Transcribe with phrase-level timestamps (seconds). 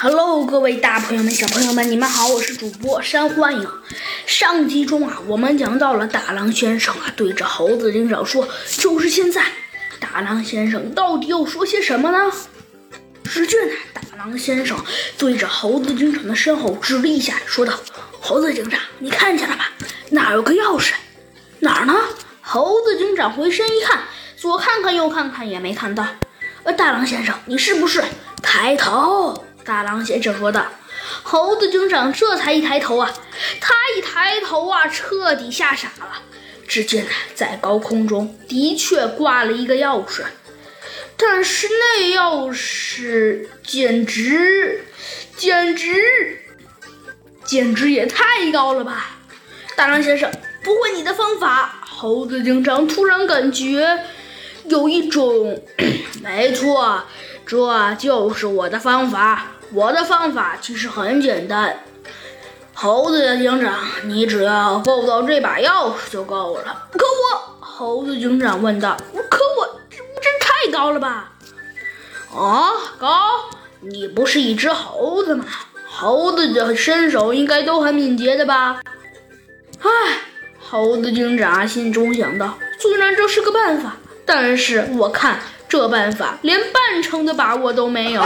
[0.00, 3.68] Hello，各位大朋友们、小朋友们，你们好，我是主播山欢迎。
[4.26, 8.48] 上集中啊，我们讲到了大狼先生啊，对着猴子警长说
[8.78, 9.42] ：“就是现在。”
[9.98, 12.32] 大狼先生到底要说些什么呢？
[13.24, 13.58] 只见
[13.92, 14.78] 大狼先生
[15.18, 17.74] 对着猴子警长的身后指了一下，说道
[18.20, 19.72] ：“猴子警长，你看见了吧？
[20.10, 20.92] 那有个钥匙，
[21.58, 21.96] 哪儿呢？”
[22.40, 24.04] 猴子警长回身一看，
[24.36, 26.06] 左看看右看看，也没看到。
[26.62, 28.04] 呃，大狼先生，你是不是？
[28.40, 29.44] 抬头。
[29.68, 30.64] 大狼先生说道
[31.22, 33.12] ：“猴子警长这才一抬头啊，
[33.60, 36.22] 他一抬头啊，彻底吓傻了。
[36.66, 40.22] 只见在高空中的确挂了一个钥匙，
[41.18, 44.86] 但是那钥匙简直、
[45.36, 46.40] 简直、
[47.44, 49.18] 简直也太高了吧！”
[49.76, 50.32] 大狼先生，
[50.64, 51.86] 不会你的方法？
[51.86, 53.98] 猴子警长突然感觉
[54.64, 55.62] 有一种，
[56.22, 57.04] 没错，
[57.44, 59.56] 这就是我的方法。
[59.70, 61.80] 我的方法其实很简单，
[62.72, 63.74] 猴子警长，
[64.04, 66.86] 你只要够到这把钥匙就够了。
[66.92, 68.96] 可我，猴子警长问道
[69.28, 71.32] ：“可我这这太高了吧？”
[72.34, 73.50] 啊，高？
[73.80, 75.44] 你不是一只猴子吗？
[75.86, 78.80] 猴子的身手应该都很敏捷的吧？
[79.82, 79.88] 唉，
[80.58, 88.22] 猴子警长心中想到，虽然这是个办法，但是我看这办法连半成的把握都没有。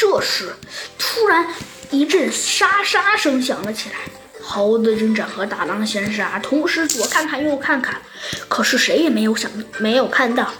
[0.00, 0.54] 这时，
[0.98, 1.46] 突然
[1.90, 3.96] 一阵沙沙声响了起来。
[4.42, 8.00] 猴子警长和大狼先生啊，同时左看看右看看，
[8.48, 10.54] 可是谁也没有想，没有看到。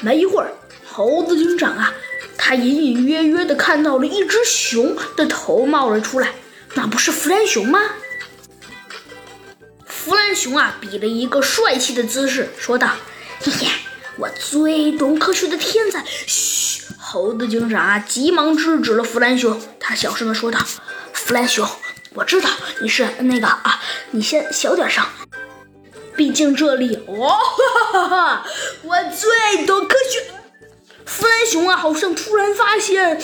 [0.00, 0.54] 没一会儿，
[0.86, 1.92] 猴子警长啊，
[2.38, 6.30] 他隐隐约约的看到了一只熊的头冒了出来。
[6.72, 7.78] 那不是弗兰熊吗？
[9.84, 12.88] 弗兰熊啊，比了一个帅气的姿势，说道
[13.44, 13.68] ：“嘿嘿，
[14.18, 16.82] 我最懂科学的天才。”嘘。
[16.98, 19.60] 猴子警长啊，急忙制止了弗兰熊。
[19.78, 20.58] 他小声的说道
[21.12, 21.68] ：“弗兰熊，
[22.14, 22.48] 我知道
[22.80, 23.82] 你是那个啊，
[24.12, 25.04] 你先小点声，
[26.16, 26.96] 毕竟这里……
[27.06, 27.36] 哦，
[27.92, 28.46] 哈哈哈！
[28.82, 30.24] 我最懂科学。”
[31.04, 33.20] 弗兰熊啊，好像突然发现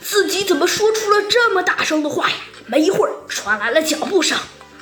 [0.00, 2.36] 自己怎么说出了这么大声的话呀！
[2.66, 4.38] 没一会儿，传来了脚步声。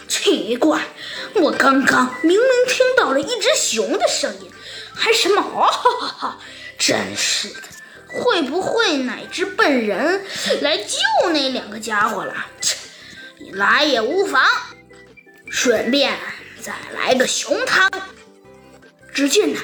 [0.08, 0.88] 奇怪，
[1.36, 4.50] 我刚刚明明听到了一只熊的声音，
[4.94, 5.42] 还什么？
[5.42, 6.38] 哈哈哈！
[6.78, 7.48] 真是。
[7.48, 7.54] 的。
[8.14, 10.22] 会不会哪只笨人
[10.60, 12.34] 来救那两个家伙了？
[12.60, 12.76] 切，
[13.38, 14.44] 你来也无妨，
[15.48, 16.12] 顺便
[16.60, 17.90] 再来个熊汤。
[19.14, 19.60] 只见呢，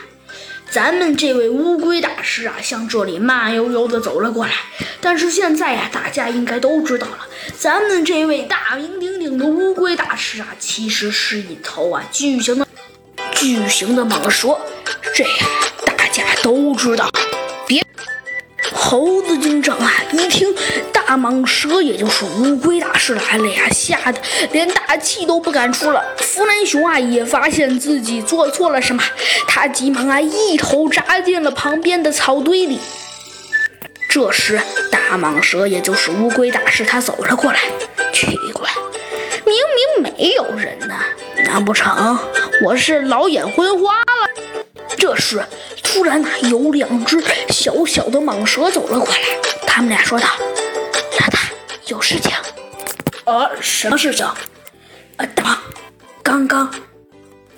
[0.70, 4.52] 咱们这位乌龟大师啊，向这里慢悠悠地走了过来。
[5.02, 7.26] 但是现在呀，大家应该都知道了，
[7.58, 9.44] 咱们这位大名鼎鼎的。
[9.44, 12.66] 乌龟大师啊，其实是一头啊巨型的。
[13.34, 14.02] 巨型的。
[14.06, 14.58] 蟒蛇。
[15.18, 15.30] 这呀，
[15.84, 17.10] 大家都知道。
[17.66, 17.84] 别
[18.72, 20.54] 猴子警长啊，一听
[20.92, 24.20] 大蟒蛇，也就是乌龟大师来了呀，吓得
[24.52, 26.00] 连大气都不敢出了。
[26.18, 29.02] 弗兰熊啊，也发现自己做错了什么，
[29.48, 32.78] 他急忙啊，一头扎进了旁边的草堆里。
[34.08, 37.58] 这时，大蟒蛇，也就是乌龟大师，他走了过来。
[38.12, 38.70] 奇怪，
[39.44, 39.56] 明
[40.04, 40.94] 明没有人呢，
[41.44, 42.16] 难不成
[42.62, 43.97] 我是老眼昏花？
[45.18, 45.44] 是。
[45.82, 49.18] 突然呢，有两只小小的蟒蛇走了过来。
[49.66, 50.26] 他们俩说道
[51.20, 51.38] ：“老大，
[51.86, 52.32] 有事情。
[53.24, 54.24] ”“啊，什么事情
[55.16, 55.58] ？”“啊，大王，
[56.22, 56.70] 刚刚